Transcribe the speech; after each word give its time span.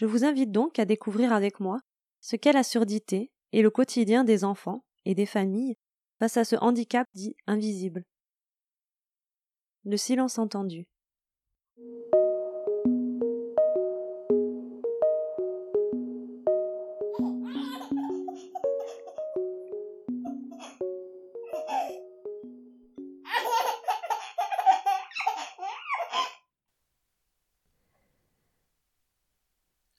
Je 0.00 0.06
vous 0.06 0.24
invite 0.24 0.50
donc 0.50 0.78
à 0.78 0.86
découvrir 0.86 1.34
avec 1.34 1.60
moi 1.60 1.78
ce 2.22 2.34
qu'est 2.34 2.54
la 2.54 2.62
surdité 2.62 3.30
et 3.52 3.60
le 3.60 3.68
quotidien 3.68 4.24
des 4.24 4.44
enfants 4.44 4.82
et 5.04 5.14
des 5.14 5.26
familles 5.26 5.76
face 6.18 6.38
à 6.38 6.44
ce 6.46 6.56
handicap 6.56 7.06
dit 7.12 7.36
invisible. 7.46 8.06
Le 9.84 9.98
silence 9.98 10.38
entendu. 10.38 10.86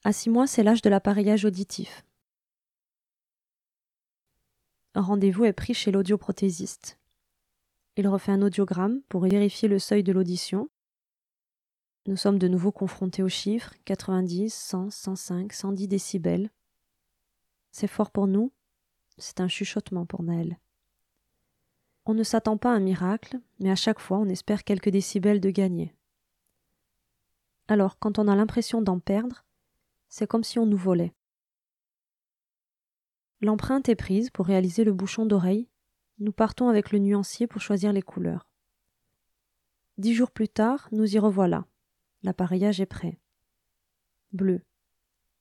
À 0.04 0.12
six 0.12 0.30
mois, 0.30 0.48
c'est 0.48 0.64
l'âge 0.64 0.82
de 0.82 0.90
l'appareillage 0.90 1.44
auditif. 1.44 2.04
Un 4.94 5.00
rendez-vous 5.00 5.44
est 5.44 5.52
pris 5.52 5.74
chez 5.74 5.92
l'audioprothésiste. 5.92 6.98
Il 7.96 8.08
refait 8.08 8.32
un 8.32 8.42
audiogramme 8.42 9.00
pour 9.08 9.22
vérifier 9.22 9.68
le 9.68 9.78
seuil 9.78 10.02
de 10.02 10.12
l'audition. 10.12 10.68
Nous 12.06 12.16
sommes 12.16 12.38
de 12.38 12.48
nouveau 12.48 12.72
confrontés 12.72 13.22
aux 13.22 13.28
chiffres 13.28 13.74
90, 13.84 14.52
100, 14.52 14.90
105, 14.90 15.52
110 15.52 15.88
décibels. 15.88 16.50
C'est 17.70 17.86
fort 17.86 18.10
pour 18.10 18.26
nous, 18.26 18.52
c'est 19.18 19.40
un 19.40 19.48
chuchotement 19.48 20.04
pour 20.04 20.24
Naël. 20.24 20.58
On 22.06 22.14
ne 22.14 22.24
s'attend 22.24 22.56
pas 22.56 22.72
à 22.72 22.74
un 22.74 22.80
miracle, 22.80 23.38
mais 23.60 23.70
à 23.70 23.76
chaque 23.76 24.00
fois 24.00 24.18
on 24.18 24.28
espère 24.28 24.64
quelques 24.64 24.88
décibels 24.88 25.40
de 25.40 25.50
gagner. 25.50 25.94
Alors, 27.68 27.98
quand 27.98 28.18
on 28.18 28.26
a 28.26 28.34
l'impression 28.34 28.82
d'en 28.82 28.98
perdre, 28.98 29.44
c'est 30.12 30.26
comme 30.26 30.44
si 30.44 30.58
on 30.58 30.66
nous 30.66 30.76
volait. 30.76 31.14
L'empreinte 33.40 33.88
est 33.88 33.96
prise 33.96 34.28
pour 34.28 34.44
réaliser 34.44 34.84
le 34.84 34.92
bouchon 34.92 35.24
d'oreille. 35.24 35.70
Nous 36.18 36.32
partons 36.32 36.68
avec 36.68 36.92
le 36.92 36.98
nuancier 36.98 37.46
pour 37.46 37.62
choisir 37.62 37.94
les 37.94 38.02
couleurs. 38.02 38.46
Dix 39.96 40.12
jours 40.12 40.30
plus 40.30 40.50
tard, 40.50 40.86
nous 40.92 41.16
y 41.16 41.18
revoilà. 41.18 41.66
L'appareillage 42.22 42.78
est 42.78 42.86
prêt. 42.86 43.20
Bleu. 44.32 44.60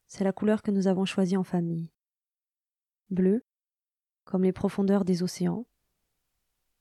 C'est 0.08 0.24
la 0.24 0.32
couleur 0.32 0.62
que 0.62 0.72
nous 0.72 0.88
avons 0.88 1.04
choisie 1.04 1.36
en 1.36 1.44
famille. 1.44 1.92
Bleu, 3.10 3.44
comme 4.24 4.44
les 4.44 4.54
profondeurs 4.54 5.04
des 5.04 5.22
océans. 5.22 5.66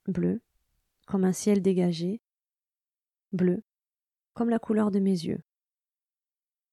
Bleu, 0.07 0.41
comme 1.07 1.25
un 1.25 1.33
ciel 1.33 1.61
dégagé. 1.61 2.21
Bleu, 3.33 3.65
comme 4.33 4.49
la 4.49 4.59
couleur 4.59 4.91
de 4.91 4.99
mes 4.99 5.25
yeux 5.25 5.43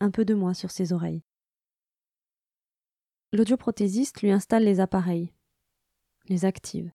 un 0.01 0.11
peu 0.11 0.25
de 0.25 0.35
moi 0.35 0.55
sur 0.55 0.71
ses 0.71 0.93
oreilles. 0.93 1.23
L'audioprothésiste 3.33 4.23
lui 4.23 4.31
installe 4.31 4.65
les 4.65 4.81
appareils, 4.81 5.33
les 6.29 6.45
active. 6.45 6.91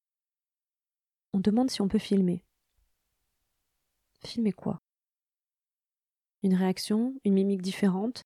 On 1.34 1.40
demande 1.40 1.69
si 1.69 1.81
on 1.81 1.88
peut 1.88 2.00
filmer. 2.00 2.44
Filmer 4.25 4.52
quoi? 4.52 4.81
Une 6.44 6.56
réaction, 6.56 7.19
une 7.24 7.34
mimique 7.34 7.62
différente? 7.62 8.24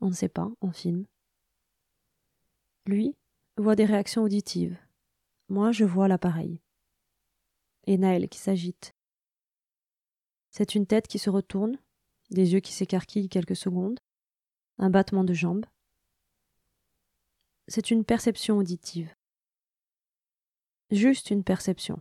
On 0.00 0.08
ne 0.08 0.14
sait 0.14 0.28
pas, 0.28 0.50
on 0.60 0.72
filme. 0.72 1.06
Lui 2.86 3.14
voit 3.56 3.76
des 3.76 3.84
réactions 3.84 4.22
auditives. 4.22 4.78
Moi, 5.48 5.72
je 5.72 5.84
vois 5.84 6.08
l'appareil. 6.08 6.60
Et 7.86 7.98
Naël 7.98 8.28
qui 8.28 8.38
s'agite. 8.38 8.94
C'est 10.50 10.74
une 10.74 10.86
tête 10.86 11.08
qui 11.08 11.18
se 11.18 11.30
retourne, 11.30 11.78
des 12.30 12.52
yeux 12.52 12.60
qui 12.60 12.72
s'écarquillent 12.72 13.28
quelques 13.28 13.56
secondes, 13.56 14.00
un 14.78 14.90
battement 14.90 15.24
de 15.24 15.34
jambes. 15.34 15.66
C'est 17.66 17.90
une 17.90 18.04
perception 18.04 18.58
auditive. 18.58 19.14
Juste 20.90 21.30
une 21.30 21.44
perception. 21.44 22.00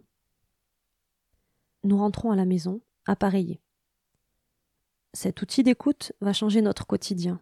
Nous 1.83 1.97
rentrons 1.97 2.31
à 2.31 2.35
la 2.35 2.45
maison, 2.45 2.81
appareillés. 3.05 3.61
Cet 5.13 5.41
outil 5.41 5.63
d'écoute 5.63 6.13
va 6.21 6.33
changer 6.33 6.61
notre 6.61 6.85
quotidien. 6.85 7.41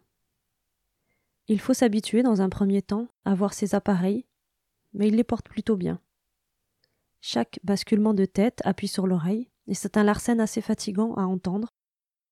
Il 1.47 1.59
faut 1.59 1.73
s'habituer 1.73 2.23
dans 2.23 2.41
un 2.41 2.49
premier 2.49 2.81
temps 2.81 3.07
à 3.25 3.35
voir 3.35 3.53
ces 3.53 3.75
appareils, 3.75 4.25
mais 4.93 5.09
il 5.09 5.15
les 5.15 5.23
porte 5.23 5.47
plutôt 5.47 5.75
bien. 5.75 5.99
Chaque 7.21 7.59
basculement 7.63 8.13
de 8.13 8.25
tête 8.25 8.61
appuie 8.65 8.87
sur 8.87 9.05
l'oreille, 9.05 9.49
et 9.67 9.73
c'est 9.73 9.97
un 9.97 10.03
larcène 10.03 10.39
assez 10.39 10.61
fatigant 10.61 11.13
à 11.15 11.23
entendre, 11.23 11.74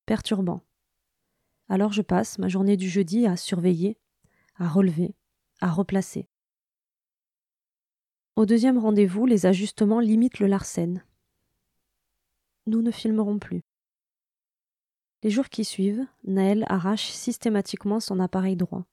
perturbant. 0.05 0.61
Alors 1.69 1.93
je 1.93 2.01
passe 2.01 2.37
ma 2.39 2.49
journée 2.49 2.77
du 2.77 2.89
jeudi 2.89 3.25
à 3.25 3.37
surveiller, 3.37 3.97
à 4.55 4.67
relever, 4.67 5.15
à 5.61 5.71
replacer. 5.71 6.27
Au 8.35 8.45
deuxième 8.45 8.77
rendez-vous, 8.77 9.25
les 9.25 9.45
ajustements 9.45 9.99
limitent 9.99 10.39
le 10.39 10.47
larcène. 10.47 11.03
Nous 12.65 12.81
ne 12.81 12.91
filmerons 12.91 13.39
plus. 13.39 13.61
Les 15.21 15.29
jours 15.29 15.49
qui 15.49 15.63
suivent, 15.63 16.05
Naël 16.23 16.65
arrache 16.67 17.09
systématiquement 17.09 17.99
son 17.99 18.19
appareil 18.19 18.55
droit. 18.55 18.85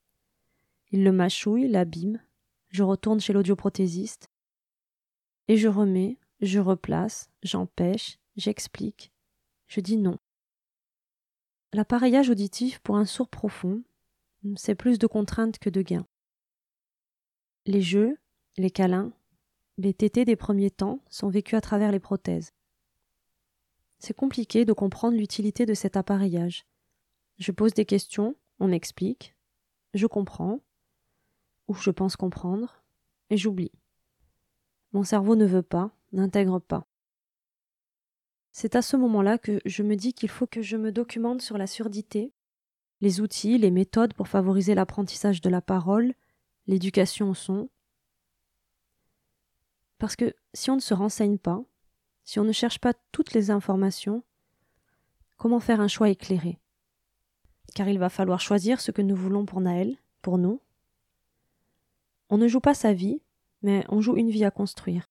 Il 0.93 1.05
le 1.05 1.13
mâchouille, 1.13 1.69
l'abîme, 1.69 2.21
je 2.69 2.83
retourne 2.83 3.21
chez 3.21 3.33
l'audioprothésiste, 3.33 4.31
et 5.49 5.57
je 5.57 5.69
remets, 5.69 6.19
je 6.41 6.61
replace, 6.61 7.31
j'empêche, 7.43 8.19
j'explique, 8.37 9.13
je 9.67 9.81
dis 9.81 9.97
non. 9.97 10.19
L'appareillage 11.73 12.31
auditif 12.31 12.81
pour 12.81 12.97
un 12.97 13.05
sourd 13.05 13.29
profond, 13.29 13.83
c'est 14.57 14.75
plus 14.75 14.99
de 14.99 15.07
contraintes 15.07 15.59
que 15.59 15.71
de 15.71 15.83
gains. 15.83 16.07
Les 17.67 17.81
jeux, 17.81 18.19
les 18.57 18.71
câlins, 18.71 19.13
les 19.79 19.95
tétés 19.95 20.25
des 20.25 20.35
premiers 20.35 20.71
temps 20.71 20.99
sont 21.09 21.29
vécus 21.29 21.57
à 21.57 21.61
travers 21.61 21.93
les 21.93 22.01
prothèses. 22.01 22.53
C'est 23.99 24.17
compliqué 24.17 24.65
de 24.65 24.73
comprendre 24.73 25.17
l'utilité 25.17 25.65
de 25.65 25.75
cet 25.75 25.97
appareillage. 25.97 26.67
Je 27.39 27.53
pose 27.53 27.73
des 27.73 27.85
questions, 27.85 28.35
on 28.59 28.67
m'explique, 28.67 29.37
je 29.95 30.07
comprends, 30.07 30.61
ou 31.69 31.75
je 31.75 31.91
pense 31.91 32.17
comprendre, 32.17 32.83
et 33.31 33.37
j'oublie. 33.37 33.73
Mon 34.93 35.05
cerveau 35.05 35.37
ne 35.37 35.47
veut 35.47 35.63
pas, 35.63 35.93
n'intègre 36.13 36.59
pas. 36.59 36.87
C'est 38.53 38.75
à 38.77 38.83
ce 38.83 38.97
moment-là 38.97 39.39
que 39.39 39.61
je 39.65 39.83
me 39.83 39.97
dis 39.97 40.13
qu'il 40.13 40.29
faut 40.29 40.47
que 40.47 40.63
je 40.63 40.77
me 40.77 40.93
documente 40.93 41.41
sur 41.41 41.57
la 41.57 41.67
surdité, 41.67 42.33
les 43.01 43.21
outils, 43.21 43.59
les 43.59 43.71
méthodes 43.71 44.15
pour 44.15 44.29
favoriser 44.29 44.75
l'apprentissage 44.75 45.41
de 45.41 45.49
la 45.49 45.61
parole, 45.61 46.15
l'éducation 46.67 47.31
au 47.31 47.35
son. 47.35 47.69
Parce 49.99 50.17
que 50.17 50.35
si 50.53 50.71
on 50.71 50.77
ne 50.77 50.81
se 50.81 50.95
renseigne 50.95 51.39
pas, 51.39 51.63
si 52.25 52.39
on 52.39 52.45
ne 52.45 52.53
cherche 52.53 52.79
pas 52.79 52.95
toutes 53.13 53.33
les 53.33 53.51
informations, 53.51 54.23
comment 55.37 55.61
faire 55.61 55.81
un 55.81 55.89
choix 55.89 56.11
éclairé? 56.11 56.59
Car 57.75 57.89
il 57.89 57.99
va 57.99 58.09
falloir 58.09 58.41
choisir 58.41 58.81
ce 58.81 58.91
que 58.91 59.03
nous 59.03 59.17
voulons 59.17 59.47
pour 59.47 59.61
Naël, 59.61 59.97
pour 60.23 60.39
nous. 60.39 60.61
On 62.29 62.39
ne 62.39 62.49
joue 62.49 62.61
pas 62.61 62.75
sa 62.75 62.93
vie, 62.93 63.23
mais 63.63 63.85
on 63.89 64.01
joue 64.01 64.17
une 64.17 64.31
vie 64.31 64.45
à 64.45 64.51
construire. 64.51 65.09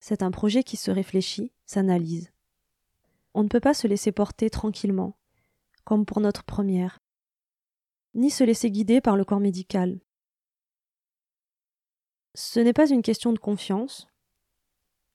C'est 0.00 0.22
un 0.22 0.30
projet 0.30 0.64
qui 0.64 0.76
se 0.76 0.90
réfléchit, 0.90 1.52
s'analyse. 1.66 2.32
On 3.34 3.42
ne 3.42 3.48
peut 3.48 3.60
pas 3.60 3.74
se 3.74 3.86
laisser 3.86 4.12
porter 4.12 4.50
tranquillement, 4.50 5.16
comme 5.84 6.04
pour 6.04 6.20
notre 6.20 6.42
première, 6.42 6.98
ni 8.14 8.30
se 8.30 8.42
laisser 8.42 8.70
guider 8.70 9.00
par 9.00 9.16
le 9.16 9.24
corps 9.24 9.40
médical. 9.40 10.00
Ce 12.34 12.60
n'est 12.60 12.72
pas 12.72 12.88
une 12.88 13.02
question 13.02 13.32
de 13.32 13.38
confiance, 13.38 14.08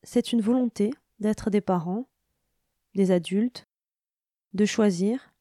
c'est 0.04 0.32
une 0.32 0.42
volonté 0.42 0.92
d'être 1.20 1.50
des 1.50 1.62
parents, 1.62 2.08
des 2.94 3.12
adultes, 3.12 3.68
de 4.54 4.66
choisir 4.66 5.34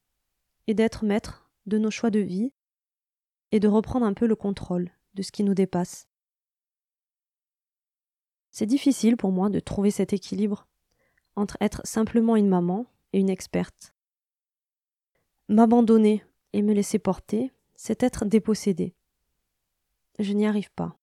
et 0.67 0.75
d'être 0.75 1.05
maître 1.05 1.50
de 1.67 1.79
nos 1.79 1.90
choix 1.90 2.11
de 2.11 2.20
vie 2.20 2.52
et 3.52 3.61
de 3.61 3.69
reprendre 3.69 4.06
un 4.06 4.14
peu 4.14 4.26
le 4.26 4.37
contrôle 4.37 4.90
de 5.14 5.23
ce 5.23 5.31
qui 5.31 5.44
nous 5.44 5.55
dépasse. 5.55 6.08
C'est 8.56 8.66
difficile 8.66 9.16
pour 9.16 9.32
moi 9.32 9.50
de 9.50 9.58
trouver 9.58 9.90
cet 9.90 10.12
équilibre 10.12 10.68
entre 11.34 11.56
être 11.60 11.84
simplement 11.84 12.36
une 12.36 12.46
maman 12.46 12.86
et 13.12 13.18
une 13.18 13.28
experte. 13.28 13.96
M'abandonner 15.48 16.24
et 16.52 16.62
me 16.62 16.72
laisser 16.72 17.00
porter, 17.00 17.52
c'est 17.74 18.04
être 18.04 18.24
dépossédé. 18.24 18.94
Je 20.20 20.32
n'y 20.32 20.46
arrive 20.46 20.70
pas. 20.70 20.96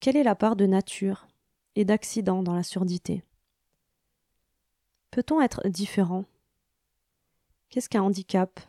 Quelle 0.00 0.18
est 0.18 0.22
la 0.22 0.34
part 0.34 0.56
de 0.56 0.66
nature 0.66 1.26
et 1.74 1.86
d'accident 1.86 2.42
dans 2.42 2.54
la 2.54 2.62
surdité? 2.62 3.24
Peut-on 5.10 5.40
être 5.40 5.66
différent? 5.68 6.26
Qu'est-ce 7.70 7.88
qu'un 7.88 8.02
handicap? 8.02 8.60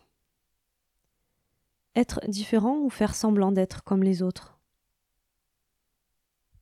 Être 1.97 2.21
différent 2.29 2.77
ou 2.77 2.89
faire 2.89 3.13
semblant 3.13 3.51
d'être 3.51 3.83
comme 3.83 4.03
les 4.03 4.21
autres? 4.21 4.54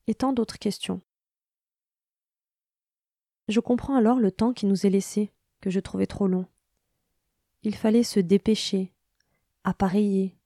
Et 0.07 0.15
tant 0.15 0.33
d'autres 0.33 0.59
questions. 0.59 1.01
Je 3.47 3.59
comprends 3.59 3.95
alors 3.95 4.19
le 4.19 4.31
temps 4.31 4.53
qui 4.53 4.65
nous 4.65 4.85
est 4.85 4.89
laissé, 4.89 5.31
que 5.61 5.69
je 5.69 5.79
trouvais 5.79 6.07
trop 6.07 6.27
long. 6.27 6.45
Il 7.63 7.75
fallait 7.75 8.03
se 8.03 8.19
dépêcher, 8.19 8.93
appareiller, 9.63 10.37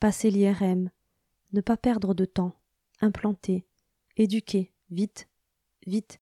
passer 0.00 0.30
l'IRM, 0.30 0.90
ne 1.52 1.60
pas 1.60 1.76
perdre 1.76 2.14
de 2.14 2.24
temps, 2.24 2.54
implanter, 3.00 3.66
éduquer, 4.16 4.72
vite, 4.90 5.28
vite, 5.86 6.20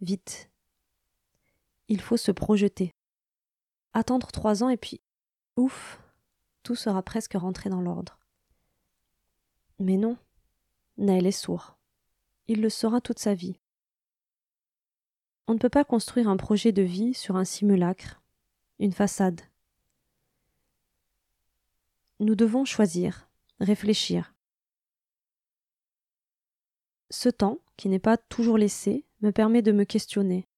vite. 0.00 0.50
Il 1.88 2.00
faut 2.00 2.16
se 2.16 2.32
projeter. 2.32 2.94
Attendre 3.92 4.30
trois 4.32 4.62
ans 4.62 4.68
et 4.68 4.76
puis, 4.76 5.00
ouf, 5.56 6.00
tout 6.62 6.74
sera 6.74 7.02
presque 7.02 7.34
rentré 7.34 7.70
dans 7.70 7.80
l'ordre. 7.80 8.18
Mais 9.78 9.96
non, 9.96 10.16
Naël 10.98 11.26
est 11.26 11.32
sourd. 11.32 11.76
Il 12.48 12.60
le 12.60 12.70
sera 12.70 13.00
toute 13.00 13.18
sa 13.18 13.34
vie. 13.34 13.58
On 15.46 15.54
ne 15.54 15.58
peut 15.58 15.68
pas 15.68 15.84
construire 15.84 16.28
un 16.28 16.36
projet 16.36 16.72
de 16.72 16.82
vie 16.82 17.14
sur 17.14 17.36
un 17.36 17.44
simulacre, 17.44 18.22
une 18.78 18.92
façade. 18.92 19.42
Nous 22.18 22.34
devons 22.34 22.64
choisir, 22.64 23.28
réfléchir. 23.60 24.34
Ce 27.10 27.28
temps, 27.28 27.58
qui 27.76 27.88
n'est 27.88 27.98
pas 27.98 28.16
toujours 28.16 28.58
laissé, 28.58 29.04
me 29.20 29.30
permet 29.30 29.62
de 29.62 29.72
me 29.72 29.84
questionner. 29.84 30.48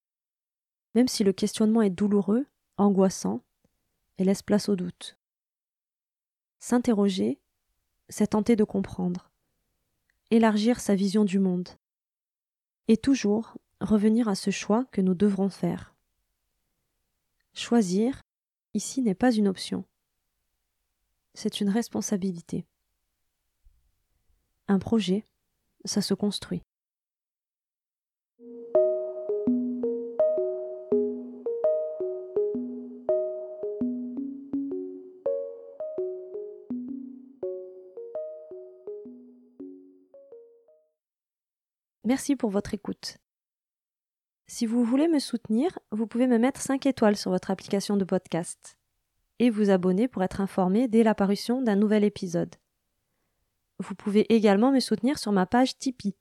Même 0.95 1.07
si 1.07 1.23
le 1.23 1.33
questionnement 1.33 1.81
est 1.81 1.89
douloureux, 1.89 2.47
angoissant, 2.77 3.43
et 4.17 4.23
laisse 4.23 4.41
place 4.41 4.69
au 4.69 4.75
doute. 4.75 5.17
S'interroger, 6.59 7.39
c'est 8.09 8.27
tenter 8.27 8.55
de 8.55 8.63
comprendre, 8.63 9.28
élargir 10.31 10.79
sa 10.79 10.95
vision 10.95 11.25
du 11.25 11.39
monde, 11.39 11.69
et 12.87 12.97
toujours 12.97 13.57
revenir 13.81 14.27
à 14.27 14.35
ce 14.35 14.51
choix 14.51 14.85
que 14.91 15.01
nous 15.01 15.13
devrons 15.13 15.49
faire. 15.49 15.95
Choisir, 17.53 18.21
ici, 18.73 19.01
n'est 19.01 19.15
pas 19.15 19.31
une 19.31 19.47
option. 19.47 19.85
C'est 21.33 21.61
une 21.61 21.69
responsabilité. 21.69 22.65
Un 24.67 24.79
projet, 24.79 25.25
ça 25.85 26.01
se 26.01 26.13
construit. 26.13 26.63
Merci 42.09 42.35
pour 42.35 42.49
votre 42.49 42.73
écoute. 42.73 43.19
Si 44.47 44.65
vous 44.65 44.83
voulez 44.83 45.07
me 45.07 45.19
soutenir, 45.19 45.77
vous 45.91 46.07
pouvez 46.07 46.25
me 46.25 46.39
mettre 46.39 46.59
5 46.59 46.87
étoiles 46.87 47.15
sur 47.15 47.29
votre 47.29 47.51
application 47.51 47.97
de 47.97 48.03
podcast 48.03 48.79
et 49.37 49.51
vous 49.51 49.69
abonner 49.69 50.07
pour 50.07 50.23
être 50.23 50.41
informé 50.41 50.87
dès 50.87 51.03
l'apparition 51.03 51.61
d'un 51.61 51.75
nouvel 51.75 52.03
épisode. 52.03 52.55
Vous 53.77 53.93
pouvez 53.93 54.25
également 54.33 54.71
me 54.71 54.79
soutenir 54.79 55.19
sur 55.19 55.31
ma 55.31 55.45
page 55.45 55.77
Tipeee. 55.77 56.15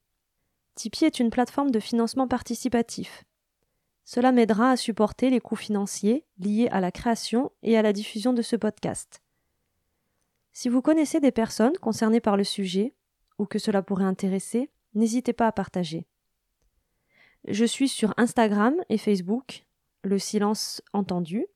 Tipeee 0.75 1.07
est 1.07 1.21
une 1.21 1.31
plateforme 1.31 1.71
de 1.71 1.81
financement 1.81 2.29
participatif. 2.29 3.25
Cela 4.05 4.31
m'aidera 4.31 4.73
à 4.73 4.77
supporter 4.77 5.31
les 5.31 5.41
coûts 5.41 5.57
financiers 5.57 6.27
liés 6.39 6.69
à 6.71 6.83
la 6.83 6.93
création 6.93 7.51
et 7.63 7.79
à 7.79 7.83
la 7.83 7.95
diffusion 7.95 8.35
de 8.35 8.43
ce 8.43 8.57
podcast. 8.57 9.23
Si 10.53 10.69
vous 10.69 10.83
connaissez 10.83 11.19
des 11.19 11.33
personnes 11.33 11.79
concernées 11.79 12.21
par 12.21 12.37
le 12.37 12.45
sujet 12.45 12.95
ou 13.39 13.47
que 13.47 13.59
cela 13.59 13.81
pourrait 13.81 14.05
intéresser, 14.05 14.71
n'hésitez 14.95 15.33
pas 15.33 15.47
à 15.47 15.53
partager. 15.53 16.07
Je 17.47 17.65
suis 17.65 17.89
sur 17.89 18.15
Instagram 18.17 18.75
et 18.89 18.99
Facebook, 18.99 19.65
le 20.03 20.19
silence 20.19 20.83
entendu, 20.93 21.47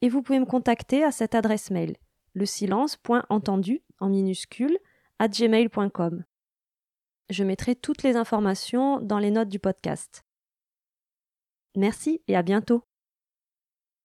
et 0.00 0.08
vous 0.08 0.22
pouvez 0.22 0.38
me 0.38 0.46
contacter 0.46 1.02
à 1.04 1.10
cette 1.10 1.34
adresse 1.34 1.70
mail, 1.70 1.96
le 2.34 2.46
silence.entendu 2.46 3.82
en 4.00 4.08
minuscule 4.08 4.78
à 5.18 5.28
gmail.com. 5.28 6.24
Je 7.30 7.44
mettrai 7.44 7.74
toutes 7.74 8.02
les 8.02 8.16
informations 8.16 9.00
dans 9.00 9.18
les 9.18 9.30
notes 9.30 9.48
du 9.48 9.58
podcast. 9.58 10.24
Merci 11.76 12.22
et 12.26 12.36
à 12.36 12.42
bientôt. 12.42 12.87